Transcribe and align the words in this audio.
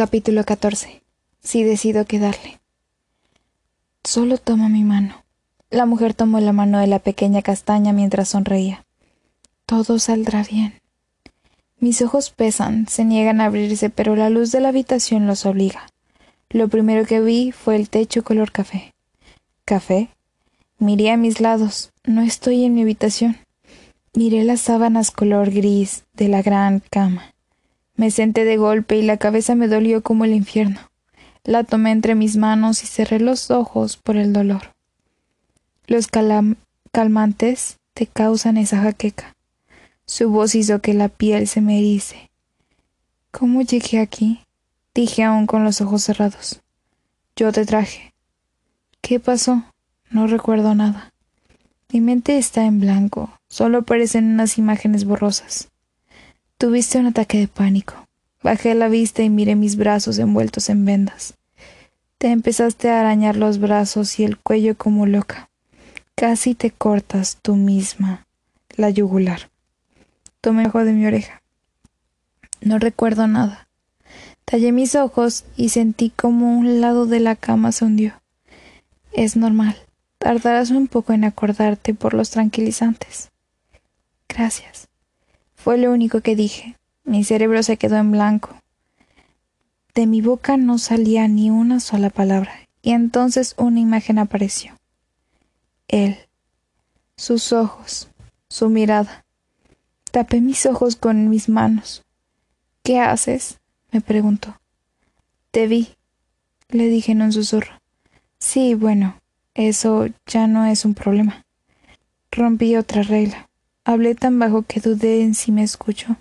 Capítulo 0.00 0.44
14. 0.44 1.02
Si 1.42 1.62
decido 1.62 2.06
quedarle. 2.06 2.58
Solo 4.02 4.38
toma 4.38 4.70
mi 4.70 4.82
mano. 4.82 5.26
La 5.68 5.84
mujer 5.84 6.14
tomó 6.14 6.40
la 6.40 6.54
mano 6.54 6.78
de 6.78 6.86
la 6.86 7.00
pequeña 7.00 7.42
castaña 7.42 7.92
mientras 7.92 8.30
sonreía. 8.30 8.86
Todo 9.66 9.98
saldrá 9.98 10.42
bien. 10.42 10.80
Mis 11.80 12.00
ojos 12.00 12.30
pesan, 12.30 12.88
se 12.88 13.04
niegan 13.04 13.42
a 13.42 13.44
abrirse, 13.44 13.90
pero 13.90 14.16
la 14.16 14.30
luz 14.30 14.52
de 14.52 14.60
la 14.60 14.70
habitación 14.70 15.26
los 15.26 15.44
obliga. 15.44 15.86
Lo 16.48 16.68
primero 16.68 17.04
que 17.04 17.20
vi 17.20 17.52
fue 17.52 17.76
el 17.76 17.90
techo 17.90 18.24
color 18.24 18.52
café. 18.52 18.94
¿Café? 19.66 20.08
Miré 20.78 21.10
a 21.10 21.18
mis 21.18 21.42
lados. 21.42 21.92
No 22.04 22.22
estoy 22.22 22.64
en 22.64 22.72
mi 22.72 22.80
habitación. 22.80 23.36
Miré 24.14 24.44
las 24.44 24.62
sábanas 24.62 25.10
color 25.10 25.50
gris 25.50 26.04
de 26.14 26.28
la 26.28 26.40
gran 26.40 26.82
cama. 26.90 27.34
Me 28.00 28.10
senté 28.10 28.46
de 28.46 28.56
golpe 28.56 28.96
y 28.96 29.02
la 29.02 29.18
cabeza 29.18 29.54
me 29.54 29.68
dolió 29.68 30.02
como 30.02 30.24
el 30.24 30.32
infierno. 30.32 30.80
La 31.44 31.64
tomé 31.64 31.90
entre 31.90 32.14
mis 32.14 32.38
manos 32.38 32.82
y 32.82 32.86
cerré 32.86 33.20
los 33.20 33.50
ojos 33.50 33.98
por 33.98 34.16
el 34.16 34.32
dolor. 34.32 34.74
Los 35.86 36.06
calmantes 36.92 37.76
te 37.92 38.06
causan 38.06 38.56
esa 38.56 38.80
jaqueca. 38.80 39.36
Su 40.06 40.30
voz 40.30 40.54
hizo 40.54 40.80
que 40.80 40.94
la 40.94 41.10
piel 41.10 41.46
se 41.46 41.60
me 41.60 41.76
erice. 41.76 42.30
¿Cómo 43.32 43.60
llegué 43.60 44.00
aquí? 44.00 44.46
dije 44.94 45.22
aún 45.22 45.46
con 45.46 45.62
los 45.62 45.82
ojos 45.82 46.02
cerrados. 46.02 46.62
Yo 47.36 47.52
te 47.52 47.66
traje. 47.66 48.14
¿Qué 49.02 49.20
pasó? 49.20 49.62
No 50.08 50.26
recuerdo 50.26 50.74
nada. 50.74 51.12
Mi 51.92 52.00
mente 52.00 52.38
está 52.38 52.64
en 52.64 52.80
blanco, 52.80 53.38
solo 53.50 53.80
aparecen 53.80 54.24
unas 54.24 54.56
imágenes 54.56 55.04
borrosas. 55.04 55.69
Tuviste 56.60 56.98
un 56.98 57.06
ataque 57.06 57.38
de 57.38 57.48
pánico. 57.48 58.06
Bajé 58.42 58.74
la 58.74 58.90
vista 58.90 59.22
y 59.22 59.30
miré 59.30 59.54
mis 59.56 59.76
brazos 59.76 60.18
envueltos 60.18 60.68
en 60.68 60.84
vendas. 60.84 61.32
Te 62.18 62.28
empezaste 62.28 62.90
a 62.90 63.00
arañar 63.00 63.36
los 63.36 63.58
brazos 63.58 64.20
y 64.20 64.24
el 64.24 64.36
cuello 64.36 64.76
como 64.76 65.06
loca. 65.06 65.48
Casi 66.14 66.54
te 66.54 66.70
cortas 66.70 67.38
tú 67.40 67.56
misma 67.56 68.26
la 68.76 68.90
yugular. 68.90 69.48
Tomé 70.42 70.66
ojo 70.66 70.84
de 70.84 70.92
mi 70.92 71.06
oreja. 71.06 71.40
No 72.60 72.78
recuerdo 72.78 73.26
nada. 73.26 73.66
Tallé 74.44 74.70
mis 74.70 74.94
ojos 74.96 75.46
y 75.56 75.70
sentí 75.70 76.10
como 76.10 76.58
un 76.58 76.82
lado 76.82 77.06
de 77.06 77.20
la 77.20 77.36
cama 77.36 77.72
se 77.72 77.86
hundió. 77.86 78.20
Es 79.12 79.34
normal. 79.34 79.78
Tardarás 80.18 80.72
un 80.72 80.88
poco 80.88 81.14
en 81.14 81.24
acordarte 81.24 81.94
por 81.94 82.12
los 82.12 82.28
tranquilizantes. 82.28 83.30
Gracias. 84.28 84.90
Fue 85.62 85.76
lo 85.76 85.92
único 85.92 86.22
que 86.22 86.36
dije. 86.36 86.76
Mi 87.04 87.22
cerebro 87.22 87.62
se 87.62 87.76
quedó 87.76 87.96
en 87.96 88.12
blanco. 88.12 88.56
De 89.94 90.06
mi 90.06 90.22
boca 90.22 90.56
no 90.56 90.78
salía 90.78 91.28
ni 91.28 91.50
una 91.50 91.80
sola 91.80 92.08
palabra, 92.08 92.52
y 92.80 92.92
entonces 92.92 93.54
una 93.58 93.78
imagen 93.78 94.18
apareció. 94.18 94.74
Él, 95.88 96.16
sus 97.16 97.52
ojos, 97.52 98.08
su 98.48 98.70
mirada. 98.70 99.26
Tapé 100.10 100.40
mis 100.40 100.64
ojos 100.64 100.96
con 100.96 101.28
mis 101.28 101.50
manos. 101.50 102.04
¿Qué 102.82 102.98
haces? 102.98 103.58
me 103.92 104.00
preguntó. 104.00 104.58
Te 105.50 105.66
vi, 105.66 105.90
le 106.70 106.86
dije 106.86 107.12
en 107.12 107.20
un 107.20 107.32
susurro. 107.32 107.72
Sí, 108.38 108.74
bueno, 108.74 109.20
eso 109.52 110.06
ya 110.26 110.46
no 110.46 110.64
es 110.64 110.86
un 110.86 110.94
problema. 110.94 111.44
Rompí 112.30 112.76
otra 112.76 113.02
regla. 113.02 113.49
Hablé 113.84 114.14
tan 114.14 114.38
bajo 114.38 114.62
que 114.62 114.80
dudé 114.80 115.22
en 115.22 115.34
si 115.34 115.52
me 115.52 115.62
escuchó. 115.62 116.16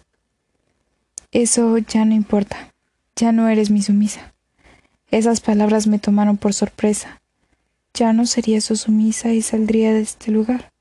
Eso 1.31 1.77
ya 1.77 2.05
no 2.05 2.15
importa. 2.15 2.73
Ya 3.15 3.31
no 3.31 3.47
eres 3.49 3.69
mi 3.69 3.81
sumisa. 3.81 4.33
Esas 5.11 5.41
palabras 5.41 5.87
me 5.87 5.99
tomaron 5.99 6.37
por 6.37 6.53
sorpresa. 6.53 7.21
Ya 7.93 8.13
no 8.13 8.25
sería 8.25 8.61
su 8.61 8.75
sumisa 8.75 9.33
y 9.33 9.41
saldría 9.41 9.93
de 9.93 10.01
este 10.01 10.31
lugar. 10.31 10.71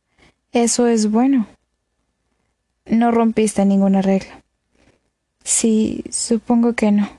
Eso 0.53 0.87
es 0.87 1.11
bueno. 1.11 1.47
No 2.87 3.11
rompiste 3.11 3.65
ninguna 3.65 4.01
regla. 4.01 4.43
Sí, 5.43 6.05
supongo 6.11 6.75
que 6.75 6.93
no. 6.93 7.11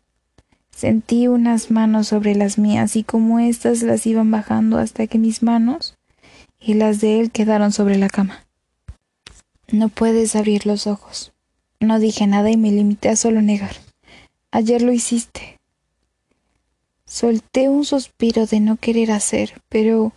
Sentí 0.69 1.27
unas 1.27 1.71
manos 1.71 2.07
sobre 2.07 2.35
las 2.35 2.57
mías 2.57 2.95
y 2.95 3.03
como 3.03 3.39
éstas 3.39 3.81
las 3.83 4.07
iban 4.07 4.31
bajando 4.31 4.77
hasta 4.77 5.07
que 5.07 5.17
mis 5.17 5.43
manos 5.43 5.97
y 6.59 6.75
las 6.75 7.01
de 7.01 7.19
él 7.19 7.31
quedaron 7.31 7.71
sobre 7.71 7.97
la 7.97 8.07
cama. 8.07 8.45
No 9.71 9.89
puedes 9.89 10.35
abrir 10.35 10.65
los 10.65 10.87
ojos. 10.87 11.31
No 11.79 11.99
dije 11.99 12.25
nada 12.25 12.49
y 12.49 12.57
me 12.57 12.71
limité 12.71 13.09
a 13.09 13.15
solo 13.15 13.41
negar. 13.41 13.75
Ayer 14.51 14.81
lo 14.81 14.91
hiciste. 14.91 15.59
Solté 17.05 17.69
un 17.69 17.85
suspiro 17.85 18.47
de 18.47 18.59
no 18.59 18.77
querer 18.77 19.11
hacer, 19.11 19.61
pero 19.69 20.11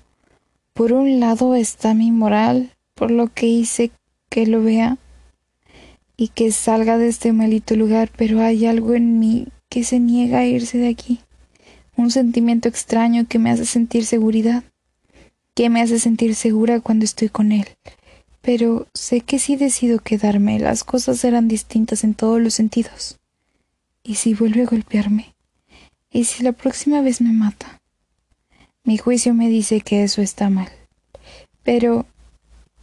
por 0.73 0.93
un 0.95 1.21
lado 1.21 1.55
está 1.55 1.93
mi 1.93 2.11
moral, 2.11 2.73
por 2.95 3.11
lo 3.11 3.29
que 3.29 3.47
hice 3.47 3.91
que 4.31 4.47
lo 4.47 4.63
vea 4.63 4.97
y 6.17 6.29
que 6.29 6.51
salga 6.51 6.97
de 6.97 7.09
este 7.09 7.33
maldito 7.33 7.77
lugar, 7.77 8.11
pero 8.17 8.41
hay 8.41 8.65
algo 8.65 8.95
en 8.95 9.19
mí 9.19 9.49
que 9.69 9.85
se 9.85 9.99
niega 9.99 10.39
a 10.39 10.47
irse 10.47 10.79
de 10.79 10.89
aquí. 10.89 11.21
Un 11.97 12.11
sentimiento 12.11 12.69
extraño 12.69 13.27
que 13.29 13.39
me 13.39 13.51
hace 13.51 13.67
sentir 13.67 14.07
seguridad, 14.07 14.65
que 15.55 15.69
me 15.69 15.83
hace 15.83 15.99
sentir 15.99 16.35
segura 16.35 16.81
cuando 16.81 17.05
estoy 17.05 17.29
con 17.29 17.53
él, 17.53 17.67
pero 18.43 18.89
sé 18.93 19.21
que 19.21 19.39
si 19.39 19.57
decido 19.57 20.01
quedarme, 20.01 20.59
las 20.59 20.83
cosas 20.83 21.21
serán 21.21 21.47
distintas 21.47 22.03
en 22.03 22.15
todos 22.15 22.41
los 22.41 22.55
sentidos. 22.55 23.19
¿Y 24.03 24.17
si 24.17 24.35
vuelve 24.35 24.63
a 24.63 24.67
golpearme? 24.67 25.35
¿Y 26.11 26.25
si 26.25 26.43
la 26.43 26.53
próxima 26.53 27.01
vez 27.01 27.21
me 27.21 27.33
mata? 27.33 27.81
Mi 28.85 28.99
juicio 28.99 29.33
me 29.33 29.49
dice 29.49 29.81
que 29.81 30.03
eso 30.03 30.21
está 30.23 30.51
mal. 30.51 30.69
Pero, 31.63 32.05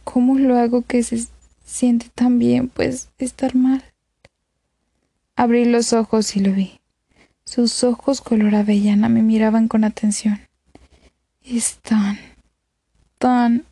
¿cómo 0.02 0.38
lo 0.38 0.56
hago 0.56 0.80
que 0.80 1.02
se 1.02 1.26
siente 1.64 2.08
tan 2.14 2.38
bien, 2.38 2.68
pues, 2.68 3.10
estar 3.18 3.54
mal? 3.54 3.84
Abrí 5.36 5.66
los 5.66 5.92
ojos 5.92 6.36
y 6.36 6.40
lo 6.40 6.52
vi. 6.52 6.80
Sus 7.44 7.84
ojos 7.84 8.22
color 8.22 8.54
avellana 8.54 9.10
me 9.10 9.22
miraban 9.22 9.68
con 9.68 9.84
atención. 9.84 10.40
Es 11.42 11.78
tan, 11.82 12.18
tan 13.18 13.66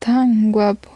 tan 0.00 0.50
guapo. 0.50 0.90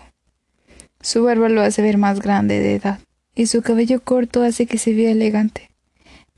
Su 1.01 1.23
barba 1.23 1.51
lo 1.51 1.61
hace 1.61 1.83
ver 1.83 1.99
más 1.99 2.21
grande 2.21 2.59
de 2.59 2.75
edad, 2.75 2.99
y 3.35 3.47
su 3.47 3.61
cabello 3.61 4.03
corto 4.03 4.43
hace 4.43 4.65
que 4.67 4.79
se 4.79 4.95
vea 4.95 5.11
elegante. 5.11 5.71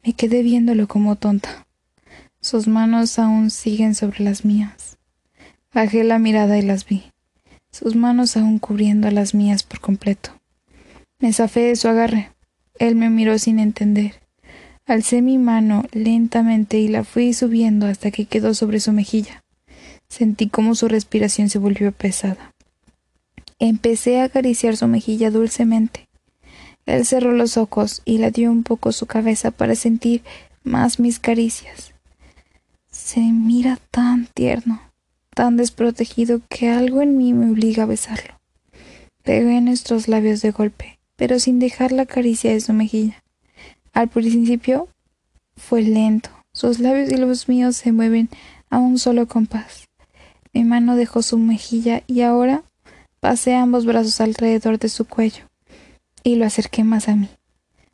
Me 0.04 0.12
quedé 0.12 0.42
viéndolo 0.42 0.88
como 0.88 1.14
tonta. 1.14 1.66
Sus 2.40 2.66
manos 2.66 3.18
aún 3.20 3.50
siguen 3.50 3.94
sobre 3.94 4.24
las 4.24 4.44
mías. 4.44 4.98
Bajé 5.72 6.02
la 6.02 6.18
mirada 6.18 6.58
y 6.58 6.62
las 6.62 6.86
vi, 6.86 7.04
sus 7.70 7.94
manos 7.94 8.36
aún 8.36 8.58
cubriendo 8.58 9.10
las 9.12 9.32
mías 9.32 9.62
por 9.62 9.80
completo. 9.80 10.30
Me 11.20 11.32
zafé 11.32 11.60
de 11.60 11.76
su 11.76 11.86
agarre. 11.86 12.32
Él 12.78 12.96
me 12.96 13.10
miró 13.10 13.38
sin 13.38 13.60
entender. 13.60 14.20
Alcé 14.86 15.22
mi 15.22 15.38
mano 15.38 15.84
lentamente 15.92 16.78
y 16.78 16.88
la 16.88 17.04
fui 17.04 17.32
subiendo 17.32 17.86
hasta 17.86 18.10
que 18.10 18.26
quedó 18.26 18.54
sobre 18.54 18.80
su 18.80 18.92
mejilla. 18.92 19.44
Sentí 20.08 20.48
como 20.48 20.74
su 20.74 20.88
respiración 20.88 21.48
se 21.48 21.58
volvió 21.58 21.92
pesada. 21.92 22.55
Empecé 23.58 24.20
a 24.20 24.24
acariciar 24.24 24.76
su 24.76 24.86
mejilla 24.86 25.30
dulcemente. 25.30 26.08
Él 26.84 27.06
cerró 27.06 27.32
los 27.32 27.56
ojos 27.56 28.02
y 28.04 28.18
la 28.18 28.30
dio 28.30 28.50
un 28.50 28.62
poco 28.62 28.92
su 28.92 29.06
cabeza 29.06 29.50
para 29.50 29.74
sentir 29.74 30.22
más 30.62 31.00
mis 31.00 31.18
caricias. 31.18 31.94
Se 32.90 33.20
mira 33.20 33.78
tan 33.90 34.26
tierno, 34.26 34.80
tan 35.34 35.56
desprotegido 35.56 36.40
que 36.48 36.68
algo 36.68 37.02
en 37.02 37.16
mí 37.16 37.32
me 37.32 37.50
obliga 37.50 37.84
a 37.84 37.86
besarlo. 37.86 38.34
Pegué 39.22 39.60
nuestros 39.60 40.06
labios 40.06 40.42
de 40.42 40.50
golpe, 40.50 40.98
pero 41.16 41.38
sin 41.38 41.58
dejar 41.58 41.92
la 41.92 42.06
caricia 42.06 42.52
de 42.52 42.60
su 42.60 42.72
mejilla. 42.72 43.22
Al 43.92 44.08
principio 44.08 44.88
fue 45.56 45.82
lento. 45.82 46.30
Sus 46.52 46.78
labios 46.78 47.10
y 47.10 47.16
los 47.16 47.48
míos 47.48 47.76
se 47.76 47.92
mueven 47.92 48.28
a 48.70 48.78
un 48.78 48.98
solo 48.98 49.26
compás. 49.26 49.88
Mi 50.52 50.64
mano 50.64 50.96
dejó 50.96 51.22
su 51.22 51.38
mejilla 51.38 52.02
y 52.06 52.20
ahora 52.20 52.62
Pasé 53.26 53.56
ambos 53.56 53.86
brazos 53.86 54.20
alrededor 54.20 54.78
de 54.78 54.88
su 54.88 55.04
cuello 55.04 55.42
y 56.22 56.36
lo 56.36 56.46
acerqué 56.46 56.84
más 56.84 57.08
a 57.08 57.16
mí. 57.16 57.28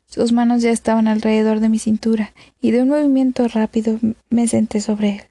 Sus 0.05 0.31
manos 0.31 0.61
ya 0.61 0.69
estaban 0.69 1.07
alrededor 1.07 1.59
de 1.59 1.69
mi 1.69 1.79
cintura 1.79 2.33
y 2.61 2.69
de 2.69 2.83
un 2.83 2.89
movimiento 2.89 3.47
rápido 3.47 3.97
me 4.29 4.47
senté 4.47 4.79
sobre 4.79 5.09
él, 5.09 5.21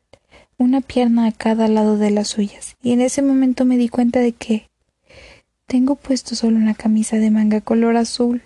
una 0.59 0.81
pierna 0.81 1.29
a 1.29 1.31
cada 1.31 1.69
lado 1.69 1.99
de 1.99 2.11
las 2.11 2.27
suyas, 2.27 2.75
y 2.83 2.91
en 2.91 3.01
ese 3.01 3.23
momento 3.23 3.65
me 3.65 3.77
di 3.77 3.89
cuenta 3.89 4.19
de 4.19 4.33
que 4.33 4.67
tengo 5.69 5.95
puesto 5.95 6.35
solo 6.35 6.57
una 6.57 6.75
camisa 6.75 7.19
de 7.19 7.31
manga 7.31 7.61
color 7.61 7.97
azul, 7.97 8.43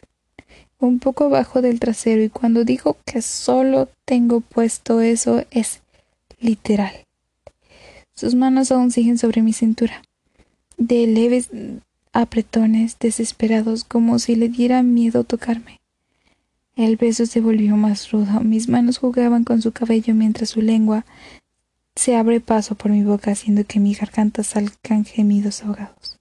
un 0.78 0.98
poco 0.98 1.24
abajo 1.24 1.62
del 1.62 1.80
trasero, 1.80 2.22
y 2.22 2.28
cuando 2.28 2.64
digo 2.64 2.98
que 3.06 3.22
solo 3.22 3.88
tengo 4.04 4.42
puesto 4.42 5.00
eso 5.00 5.42
es 5.50 5.80
literal. 6.38 6.92
Sus 8.14 8.34
manos 8.34 8.70
aún 8.72 8.90
siguen 8.90 9.16
sobre 9.16 9.40
mi 9.40 9.54
cintura 9.54 10.02
de 10.76 11.06
leves 11.06 11.50
apretones 12.12 12.98
desesperados 12.98 13.84
como 13.84 14.18
si 14.18 14.36
le 14.36 14.48
diera 14.48 14.82
miedo 14.82 15.24
tocarme. 15.24 15.80
El 16.74 16.96
beso 16.96 17.24
se 17.24 17.40
volvió 17.40 17.76
más 17.76 18.10
rudo. 18.10 18.40
Mis 18.40 18.68
manos 18.68 18.98
jugaban 18.98 19.44
con 19.44 19.62
su 19.62 19.72
cabello 19.72 20.14
mientras 20.14 20.50
su 20.50 20.60
lengua 20.60 21.06
se 21.94 22.14
abre 22.14 22.40
paso 22.40 22.74
por 22.74 22.90
mi 22.90 23.02
boca 23.02 23.30
haciendo 23.30 23.64
que 23.64 23.80
mi 23.80 23.94
garganta 23.94 24.42
salgan 24.42 25.04
gemidos 25.06 25.62
ahogados. 25.62 26.18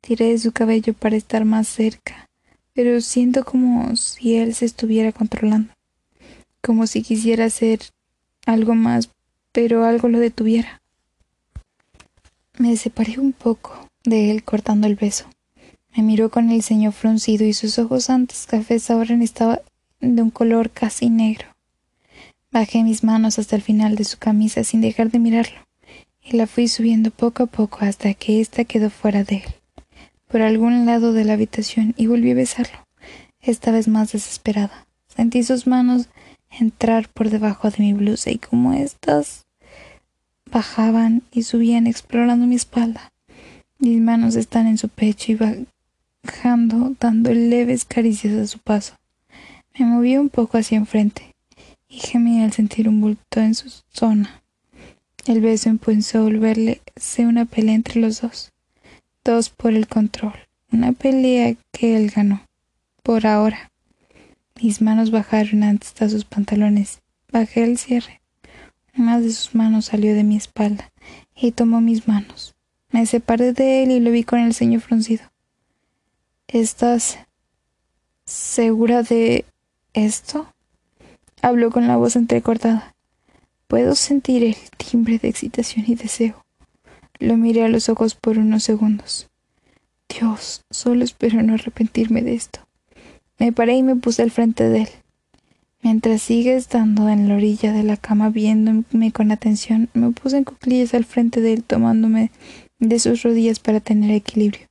Tiré 0.00 0.30
de 0.30 0.38
su 0.38 0.52
cabello 0.52 0.94
para 0.94 1.16
estar 1.16 1.44
más 1.44 1.68
cerca, 1.68 2.26
pero 2.72 3.00
siento 3.02 3.44
como 3.44 3.94
si 3.96 4.36
él 4.36 4.54
se 4.54 4.64
estuviera 4.64 5.12
controlando, 5.12 5.72
como 6.62 6.86
si 6.86 7.02
quisiera 7.02 7.44
hacer 7.44 7.80
algo 8.46 8.74
más, 8.74 9.10
pero 9.52 9.84
algo 9.84 10.08
lo 10.08 10.18
detuviera. 10.18 10.80
Me 12.58 12.74
separé 12.78 13.20
un 13.20 13.32
poco 13.32 13.86
de 14.04 14.30
él 14.30 14.42
cortando 14.42 14.86
el 14.86 14.94
beso. 14.94 15.26
Me 15.94 16.02
miró 16.02 16.30
con 16.30 16.50
el 16.50 16.62
ceño 16.62 16.90
fruncido 16.90 17.44
y 17.44 17.52
sus 17.52 17.78
ojos 17.78 18.08
antes 18.08 18.46
cafés 18.46 18.90
ahora 18.90 19.14
estaban 19.22 19.60
de 20.00 20.22
un 20.22 20.30
color 20.30 20.70
casi 20.70 21.10
negro. 21.10 21.48
Bajé 22.50 22.82
mis 22.82 23.04
manos 23.04 23.38
hasta 23.38 23.56
el 23.56 23.62
final 23.62 23.96
de 23.96 24.04
su 24.04 24.18
camisa 24.18 24.64
sin 24.64 24.80
dejar 24.80 25.10
de 25.10 25.18
mirarlo, 25.18 25.58
y 26.22 26.36
la 26.36 26.46
fui 26.46 26.68
subiendo 26.68 27.10
poco 27.10 27.42
a 27.42 27.46
poco 27.46 27.78
hasta 27.80 28.14
que 28.14 28.40
ésta 28.40 28.64
quedó 28.64 28.88
fuera 28.88 29.22
de 29.22 29.36
él, 29.36 29.54
por 30.26 30.40
algún 30.40 30.86
lado 30.86 31.12
de 31.12 31.24
la 31.24 31.34
habitación, 31.34 31.92
y 31.98 32.06
volví 32.06 32.30
a 32.30 32.34
besarlo, 32.34 32.86
esta 33.40 33.70
vez 33.70 33.86
más 33.88 34.12
desesperada. 34.12 34.86
Sentí 35.08 35.42
sus 35.42 35.66
manos 35.66 36.08
entrar 36.50 37.08
por 37.10 37.28
debajo 37.28 37.70
de 37.70 37.78
mi 37.80 37.92
blusa 37.92 38.30
y 38.30 38.38
como 38.38 38.72
éstas 38.72 39.45
bajaban 40.50 41.22
y 41.32 41.42
subían 41.42 41.86
explorando 41.86 42.46
mi 42.46 42.54
espalda. 42.56 43.12
Mis 43.78 44.00
manos 44.00 44.36
están 44.36 44.66
en 44.66 44.78
su 44.78 44.88
pecho 44.88 45.32
y 45.32 45.38
bajando, 46.24 46.94
dando 46.98 47.32
leves 47.32 47.84
caricias 47.84 48.34
a 48.34 48.46
su 48.46 48.58
paso. 48.58 48.94
Me 49.78 49.84
moví 49.84 50.16
un 50.16 50.30
poco 50.30 50.56
hacia 50.56 50.78
enfrente 50.78 51.34
y 51.88 51.98
gemí 51.98 52.42
al 52.42 52.52
sentir 52.52 52.88
un 52.88 53.00
bulto 53.00 53.40
en 53.40 53.54
su 53.54 53.70
zona. 53.92 54.42
El 55.26 55.40
beso 55.40 55.68
impulsó 55.68 56.22
volverse 56.22 57.26
una 57.26 57.44
pelea 57.44 57.74
entre 57.74 58.00
los 58.00 58.20
dos. 58.20 58.52
Dos 59.24 59.50
por 59.50 59.74
el 59.74 59.88
control. 59.88 60.34
Una 60.70 60.92
pelea 60.92 61.56
que 61.72 61.96
él 61.96 62.10
ganó. 62.14 62.46
Por 63.02 63.26
ahora. 63.26 63.70
Mis 64.62 64.80
manos 64.80 65.10
bajaron 65.10 65.64
hasta 65.64 66.08
sus 66.08 66.24
pantalones. 66.24 67.00
Bajé 67.30 67.64
el 67.64 67.76
cierre. 67.76 68.20
Una 68.98 69.20
de 69.20 69.30
sus 69.30 69.54
manos 69.54 69.86
salió 69.86 70.14
de 70.14 70.24
mi 70.24 70.36
espalda 70.36 70.90
y 71.34 71.52
tomó 71.52 71.82
mis 71.82 72.08
manos. 72.08 72.54
Me 72.90 73.04
separé 73.04 73.52
de 73.52 73.82
él 73.82 73.90
y 73.90 74.00
lo 74.00 74.10
vi 74.10 74.24
con 74.24 74.38
el 74.38 74.54
ceño 74.54 74.80
fruncido. 74.80 75.24
¿Estás 76.48 77.18
segura 78.24 79.02
de 79.02 79.44
esto? 79.92 80.50
Habló 81.42 81.70
con 81.70 81.86
la 81.88 81.96
voz 81.96 82.16
entrecortada. 82.16 82.94
Puedo 83.66 83.94
sentir 83.94 84.44
el 84.44 84.56
timbre 84.78 85.18
de 85.18 85.28
excitación 85.28 85.84
y 85.86 85.94
deseo. 85.94 86.46
Lo 87.18 87.36
miré 87.36 87.64
a 87.64 87.68
los 87.68 87.90
ojos 87.90 88.14
por 88.14 88.38
unos 88.38 88.62
segundos. 88.62 89.28
Dios, 90.08 90.64
solo 90.70 91.04
espero 91.04 91.42
no 91.42 91.54
arrepentirme 91.54 92.22
de 92.22 92.34
esto. 92.34 92.60
Me 93.38 93.52
paré 93.52 93.76
y 93.76 93.82
me 93.82 93.96
puse 93.96 94.22
al 94.22 94.30
frente 94.30 94.68
de 94.68 94.82
él. 94.82 94.88
Mientras 95.82 96.22
sigue 96.22 96.56
estando 96.56 97.08
en 97.08 97.28
la 97.28 97.36
orilla 97.36 97.72
de 97.72 97.82
la 97.82 97.96
cama 97.96 98.30
viéndome 98.30 99.12
con 99.12 99.30
atención, 99.30 99.88
me 99.94 100.10
puse 100.10 100.38
en 100.38 100.44
cuclillas 100.44 100.94
al 100.94 101.04
frente 101.04 101.40
de 101.40 101.52
él 101.52 101.64
tomándome 101.64 102.30
de 102.78 102.98
sus 102.98 103.22
rodillas 103.22 103.60
para 103.60 103.80
tener 103.80 104.10
equilibrio. 104.10 104.66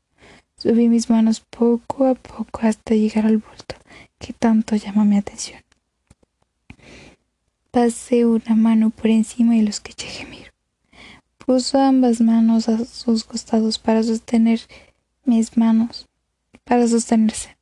Subí 0.57 0.89
mis 0.89 1.09
manos 1.09 1.41
poco 1.41 2.05
a 2.05 2.15
poco 2.15 2.61
hasta 2.63 2.95
llegar 2.95 3.25
al 3.25 3.37
bulto 3.37 3.75
que 4.19 4.33
tanto 4.33 4.75
llama 4.75 5.05
mi 5.05 5.17
atención. 5.17 5.61
Pasé 7.71 8.25
una 8.25 8.55
mano 8.55 8.89
por 8.89 9.07
encima 9.07 9.55
y 9.55 9.61
los 9.61 9.75
escuché 9.75 10.07
gemir. 10.07 10.53
Puso 11.37 11.79
ambas 11.79 12.21
manos 12.21 12.69
a 12.69 12.85
sus 12.85 13.23
costados 13.23 13.77
para 13.77 14.01
sostener 14.01 14.61
mis 15.25 15.57
manos, 15.57 16.07
para 16.63 16.87
sostenerse. 16.87 17.57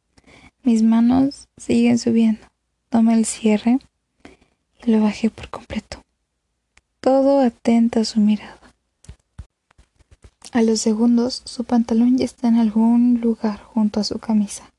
Mis 0.63 0.83
manos 0.83 1.49
siguen 1.57 1.97
subiendo. 1.97 2.52
Tomé 2.93 3.15
el 3.15 3.25
cierre 3.25 3.79
y 4.85 4.91
lo 4.91 5.01
bajé 5.01 5.31
por 5.31 5.49
completo. 5.49 6.03
Todo 6.99 7.39
atenta 7.39 8.01
a 8.01 8.05
su 8.05 8.19
mirada. 8.19 8.59
A 10.51 10.61
los 10.61 10.81
segundos, 10.81 11.41
su 11.43 11.63
pantalón 11.63 12.19
ya 12.19 12.25
está 12.25 12.49
en 12.49 12.57
algún 12.57 13.19
lugar 13.19 13.63
junto 13.63 13.99
a 13.99 14.03
su 14.03 14.19
camisa. 14.19 14.71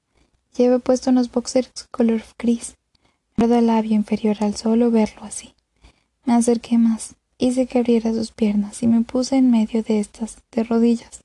Lleva 0.56 0.78
puesto 0.78 1.10
unos 1.10 1.32
boxers 1.32 1.88
color 1.90 2.22
gris 2.38 2.76
Guardo 3.36 3.56
el 3.56 3.66
labio 3.66 3.96
inferior 3.96 4.36
al 4.42 4.54
solo 4.54 4.92
verlo 4.92 5.24
así. 5.24 5.52
Me 6.24 6.34
acerqué 6.34 6.78
más, 6.78 7.16
hice 7.38 7.66
que 7.66 7.80
abriera 7.80 8.12
sus 8.12 8.30
piernas 8.30 8.84
y 8.84 8.86
me 8.86 9.00
puse 9.00 9.38
en 9.38 9.50
medio 9.50 9.82
de 9.82 9.98
estas, 9.98 10.38
de 10.52 10.62
rodillas, 10.62 11.24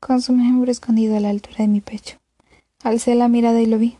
con 0.00 0.20
su 0.20 0.32
miembro 0.32 0.68
escondido 0.68 1.16
a 1.16 1.20
la 1.20 1.30
altura 1.30 1.58
de 1.58 1.68
mi 1.68 1.80
pecho. 1.80 2.18
Alcé 2.82 3.14
la 3.14 3.28
mirada 3.28 3.60
y 3.60 3.66
lo 3.66 3.78
vi. 3.78 3.98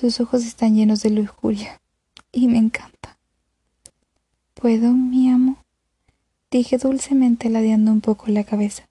Sus 0.00 0.18
ojos 0.18 0.46
están 0.46 0.76
llenos 0.76 1.02
de 1.02 1.10
lujuria, 1.10 1.78
y 2.32 2.48
me 2.48 2.56
encanta. 2.56 3.18
¿Puedo, 4.54 4.94
mi 4.94 5.28
amo? 5.28 5.58
dije 6.50 6.78
dulcemente 6.78 7.50
ladeando 7.50 7.92
un 7.92 8.00
poco 8.00 8.28
la 8.28 8.44
cabeza. 8.44 8.88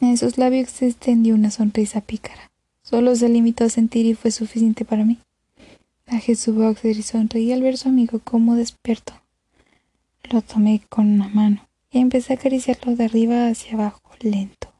En 0.00 0.16
sus 0.16 0.38
labios 0.38 0.70
se 0.70 0.86
extendió 0.86 1.34
una 1.34 1.50
sonrisa 1.50 2.00
pícara. 2.00 2.50
Solo 2.82 3.14
se 3.14 3.28
limitó 3.28 3.64
a 3.64 3.68
sentir 3.68 4.06
y 4.06 4.14
fue 4.14 4.30
suficiente 4.30 4.86
para 4.86 5.04
mí. 5.04 5.18
Bajé 6.10 6.34
su 6.34 6.54
boxer 6.54 6.96
y 6.96 7.02
sonreí 7.02 7.52
al 7.52 7.60
ver 7.60 7.76
su 7.76 7.90
amigo 7.90 8.20
como 8.20 8.54
despierto. 8.54 9.12
Lo 10.30 10.40
tomé 10.40 10.80
con 10.88 11.12
una 11.12 11.28
mano 11.28 11.68
y 11.90 11.98
empecé 11.98 12.32
a 12.32 12.36
acariciarlo 12.36 12.96
de 12.96 13.04
arriba 13.04 13.48
hacia 13.48 13.74
abajo, 13.74 14.00
lento. 14.20 14.72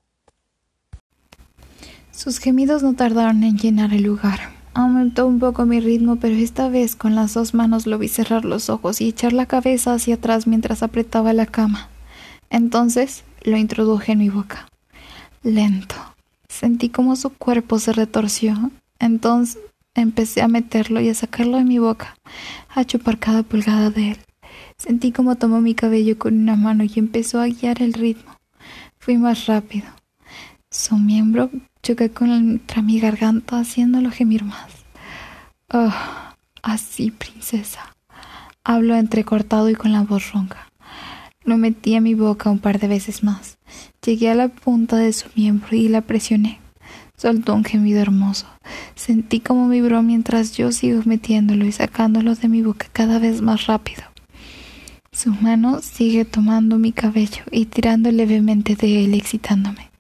Sus 2.11 2.39
gemidos 2.39 2.83
no 2.83 2.95
tardaron 2.95 3.45
en 3.45 3.59
llenar 3.59 3.93
el 3.93 4.05
lugar. 4.05 4.60
Aumentó 4.75 5.27
un 5.27 5.39
poco 5.39 5.67
mi 5.67 5.81
ritmo, 5.81 6.17
pero 6.17 6.35
esta 6.35 6.69
vez 6.69 6.97
con 6.97 7.15
las 7.15 7.35
dos 7.35 7.55
manos 7.55 7.87
lo 7.87 7.99
vi 7.99 8.09
cerrar 8.09 8.45
los 8.45 8.71
ojos 8.71 9.01
y 9.01 9.09
echar 9.09 9.33
la 9.33 9.47
cabeza 9.47 9.95
hacia 9.95 10.15
atrás 10.15 10.47
mientras 10.47 10.83
apretaba 10.83 11.33
la 11.33 11.47
cama. 11.47 11.89
Entonces 12.51 13.25
lo 13.43 13.57
introduje 13.57 14.13
en 14.13 14.19
mi 14.19 14.29
boca. 14.29 14.69
Lento. 15.43 15.97
Sentí 16.49 16.89
como 16.89 17.17
su 17.17 17.31
cuerpo 17.31 17.79
se 17.79 17.93
retorció. 17.93 18.71
Entonces 18.99 19.59
Empecé 19.95 20.41
a 20.41 20.49
meterlo 20.49 21.01
y 21.01 21.09
a 21.09 21.15
sacarlo 21.15 21.57
de 21.57 21.65
mi 21.65 21.79
boca, 21.79 22.15
a 22.69 22.85
chupar 22.85 23.19
cada 23.19 23.43
pulgada 23.43 23.91
de 23.91 24.13
él. 24.13 24.19
Sentí 24.79 25.11
como 25.11 25.37
tomó 25.37 25.61
mi 25.61 25.75
cabello 25.75 26.17
con 26.17 26.39
una 26.39 26.55
mano 26.55 26.85
y 26.85 26.93
empezó 26.97 27.41
a 27.41 27.49
guiar 27.49 27.83
el 27.83 27.93
ritmo. 27.93 28.37
Fui 28.99 29.19
más 29.19 29.47
rápido. 29.47 29.89
Su 30.71 30.97
miembro 30.97 31.51
choqué 31.83 32.11
contra 32.11 32.83
mi 32.83 33.01
garganta, 33.01 33.59
haciéndolo 33.59 34.11
gemir 34.11 34.45
más. 34.45 34.71
Oh, 35.73 35.93
así, 36.63 37.11
princesa. 37.11 37.95
Hablo 38.65 38.97
entrecortado 38.97 39.71
y 39.71 39.75
con 39.75 39.93
la 39.93 40.03
voz 40.03 40.33
ronca. 40.33 40.69
Lo 41.45 41.57
metí 41.57 41.95
a 41.95 42.01
mi 42.01 42.15
boca 42.15 42.51
un 42.51 42.59
par 42.59 42.79
de 42.79 42.89
veces 42.89 43.23
más. 43.23 43.59
Llegué 44.05 44.31
a 44.31 44.35
la 44.35 44.49
punta 44.49 44.97
de 44.97 45.13
su 45.13 45.29
miembro 45.35 45.75
y 45.75 45.89
la 45.89 46.03
presioné. 46.03 46.61
Soltó 47.17 47.55
un 47.55 47.65
gemido 47.65 48.01
hermoso. 48.01 48.47
Sentí 48.95 49.41
como 49.41 49.69
vibró 49.69 50.03
mientras 50.03 50.57
yo 50.57 50.73
sigo 50.73 51.03
metiéndolo 51.05 51.65
y 51.65 51.73
sacándolo 51.73 52.35
de 52.35 52.49
mi 52.49 52.63
boca 52.63 52.87
cada 52.93 53.19
vez 53.19 53.43
más 53.43 53.67
rápido. 53.67 54.03
Su 55.13 55.33
mano 55.33 55.81
sigue 55.83 56.25
tomando 56.25 56.79
mi 56.79 56.93
cabello 56.93 57.43
y 57.51 57.67
tirando 57.67 58.11
levemente 58.13 58.77
de 58.77 59.05
él, 59.05 59.15
excitándome. 59.15 59.91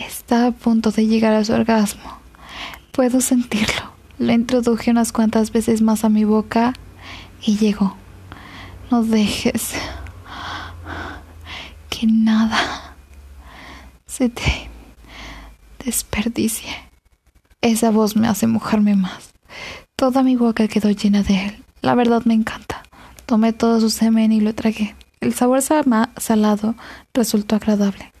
Está 0.00 0.46
a 0.46 0.50
punto 0.52 0.90
de 0.90 1.06
llegar 1.06 1.34
a 1.34 1.44
su 1.44 1.52
orgasmo. 1.52 2.18
Puedo 2.90 3.20
sentirlo. 3.20 3.92
Lo 4.18 4.32
introduje 4.32 4.90
unas 4.90 5.12
cuantas 5.12 5.52
veces 5.52 5.82
más 5.82 6.04
a 6.04 6.08
mi 6.08 6.24
boca 6.24 6.72
y 7.42 7.58
llegó. 7.58 7.96
No 8.90 9.04
dejes 9.04 9.74
que 11.90 12.06
nada 12.06 12.96
se 14.06 14.30
te 14.30 14.70
desperdicie. 15.84 16.70
Esa 17.60 17.90
voz 17.90 18.16
me 18.16 18.26
hace 18.26 18.46
mojarme 18.46 18.96
más. 18.96 19.32
Toda 19.96 20.22
mi 20.22 20.34
boca 20.34 20.66
quedó 20.66 20.90
llena 20.90 21.22
de 21.22 21.46
él. 21.46 21.64
La 21.82 21.94
verdad 21.94 22.22
me 22.24 22.34
encanta. 22.34 22.82
Tomé 23.26 23.52
todo 23.52 23.80
su 23.80 23.90
semen 23.90 24.32
y 24.32 24.40
lo 24.40 24.54
tragué. 24.54 24.96
El 25.20 25.34
sabor 25.34 25.60
salado 25.60 26.74
resultó 27.12 27.56
agradable. 27.56 28.12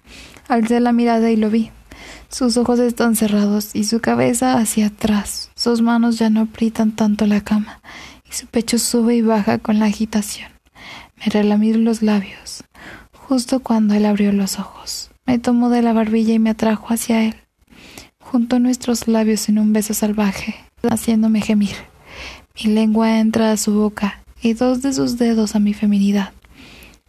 Alcé 0.50 0.80
la 0.80 0.92
mirada 0.92 1.30
y 1.30 1.36
lo 1.36 1.48
vi. 1.48 1.70
Sus 2.28 2.56
ojos 2.56 2.78
están 2.78 3.16
cerrados 3.16 3.74
y 3.74 3.84
su 3.84 4.00
cabeza 4.00 4.58
hacia 4.58 4.86
atrás. 4.86 5.50
Sus 5.54 5.80
manos 5.80 6.18
ya 6.18 6.28
no 6.28 6.42
aprietan 6.42 6.92
tanto 6.92 7.26
la 7.26 7.40
cama 7.40 7.80
y 8.28 8.34
su 8.34 8.46
pecho 8.46 8.78
sube 8.78 9.16
y 9.16 9.22
baja 9.22 9.58
con 9.58 9.78
la 9.78 9.86
agitación. 9.86 10.50
Me 11.16 11.26
relamí 11.26 11.72
los 11.72 12.02
labios, 12.02 12.64
justo 13.12 13.60
cuando 13.60 13.94
él 13.94 14.04
abrió 14.04 14.32
los 14.32 14.58
ojos. 14.58 15.10
Me 15.26 15.38
tomó 15.38 15.70
de 15.70 15.82
la 15.82 15.92
barbilla 15.92 16.34
y 16.34 16.38
me 16.38 16.50
atrajo 16.50 16.92
hacia 16.92 17.24
él 17.24 17.36
juntó 18.30 18.60
nuestros 18.60 19.08
labios 19.08 19.48
en 19.48 19.58
un 19.58 19.72
beso 19.72 19.92
salvaje, 19.92 20.54
haciéndome 20.88 21.40
gemir. 21.40 21.74
Mi 22.54 22.70
lengua 22.70 23.18
entra 23.18 23.50
a 23.50 23.56
su 23.56 23.74
boca 23.74 24.22
y 24.40 24.52
dos 24.52 24.82
de 24.82 24.92
sus 24.92 25.18
dedos 25.18 25.56
a 25.56 25.58
mi 25.58 25.74
feminidad. 25.74 26.32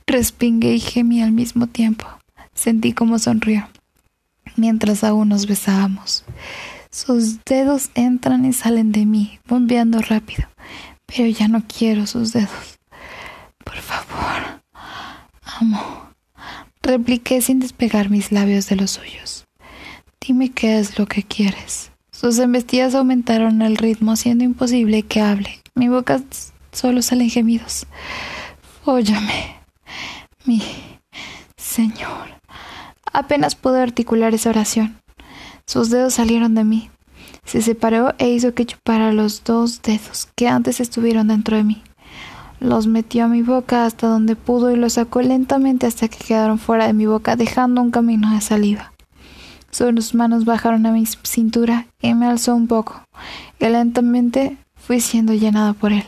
Respingué 0.07 0.73
y 0.73 0.79
gemí 0.79 1.21
al 1.21 1.31
mismo 1.31 1.67
tiempo. 1.67 2.07
Sentí 2.61 2.93
como 2.93 3.17
sonrió, 3.17 3.67
mientras 4.55 5.03
aún 5.03 5.29
nos 5.29 5.47
besábamos. 5.47 6.23
Sus 6.91 7.43
dedos 7.43 7.89
entran 7.95 8.45
y 8.45 8.53
salen 8.53 8.91
de 8.91 9.07
mí, 9.07 9.39
bombeando 9.47 9.99
rápido, 9.99 10.47
pero 11.07 11.27
ya 11.27 11.47
no 11.47 11.63
quiero 11.67 12.05
sus 12.05 12.33
dedos. 12.33 12.77
Por 13.65 13.77
favor, 13.77 14.61
amo. 15.41 16.11
Repliqué 16.83 17.41
sin 17.41 17.59
despegar 17.59 18.11
mis 18.11 18.31
labios 18.31 18.69
de 18.69 18.75
los 18.75 18.91
suyos. 18.91 19.47
Dime 20.23 20.51
qué 20.51 20.77
es 20.77 20.99
lo 20.99 21.07
que 21.07 21.23
quieres. 21.23 21.91
Sus 22.11 22.37
embestidas 22.37 22.93
aumentaron 22.93 23.63
el 23.63 23.75
ritmo, 23.75 24.15
siendo 24.15 24.43
imposible 24.43 25.01
que 25.01 25.19
hable. 25.19 25.63
Mi 25.73 25.87
boca 25.87 26.21
solo 26.71 27.01
salen 27.01 27.31
gemidos. 27.31 27.87
Óyame, 28.85 29.55
mi 30.45 30.61
Señor. 31.57 32.30
Apenas 33.13 33.55
pude 33.55 33.81
articular 33.81 34.33
esa 34.33 34.49
oración. 34.49 34.97
Sus 35.65 35.89
dedos 35.89 36.13
salieron 36.13 36.55
de 36.55 36.63
mí. 36.63 36.89
Se 37.45 37.61
separó 37.61 38.13
e 38.17 38.29
hizo 38.29 38.53
que 38.53 38.65
chupara 38.65 39.11
los 39.13 39.43
dos 39.43 39.81
dedos 39.81 40.29
que 40.35 40.47
antes 40.47 40.79
estuvieron 40.79 41.27
dentro 41.27 41.57
de 41.57 41.63
mí. 41.63 41.83
Los 42.59 42.85
metió 42.87 43.25
a 43.25 43.27
mi 43.27 43.41
boca 43.41 43.85
hasta 43.85 44.07
donde 44.07 44.35
pudo 44.35 44.71
y 44.71 44.75
los 44.75 44.93
sacó 44.93 45.21
lentamente 45.21 45.87
hasta 45.87 46.07
que 46.07 46.23
quedaron 46.23 46.59
fuera 46.59 46.85
de 46.85 46.93
mi 46.93 47.07
boca, 47.07 47.35
dejando 47.35 47.81
un 47.81 47.89
camino 47.89 48.33
de 48.33 48.41
saliva. 48.41 48.93
Sus 49.71 50.13
manos 50.13 50.45
bajaron 50.45 50.85
a 50.85 50.91
mi 50.91 51.05
cintura 51.05 51.87
y 52.01 52.13
me 52.13 52.27
alzó 52.27 52.53
un 52.53 52.67
poco, 52.67 53.03
y 53.59 53.65
lentamente 53.65 54.57
fui 54.75 54.99
siendo 54.99 55.33
llenada 55.33 55.73
por 55.73 55.91
él. 55.93 56.03